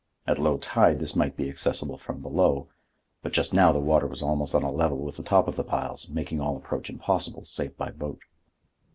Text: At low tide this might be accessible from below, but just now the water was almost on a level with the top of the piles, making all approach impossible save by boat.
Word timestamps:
At 0.25 0.39
low 0.39 0.57
tide 0.57 0.99
this 0.99 1.15
might 1.15 1.37
be 1.37 1.47
accessible 1.47 1.99
from 1.99 2.23
below, 2.23 2.69
but 3.21 3.33
just 3.33 3.53
now 3.53 3.71
the 3.71 3.79
water 3.79 4.07
was 4.07 4.23
almost 4.23 4.55
on 4.55 4.63
a 4.63 4.71
level 4.71 5.03
with 5.05 5.15
the 5.17 5.21
top 5.21 5.47
of 5.47 5.57
the 5.57 5.63
piles, 5.63 6.09
making 6.09 6.41
all 6.41 6.57
approach 6.57 6.89
impossible 6.89 7.45
save 7.45 7.77
by 7.77 7.91
boat. 7.91 8.21